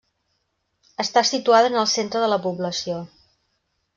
[1.03, 2.99] Està situada en el centre de la població.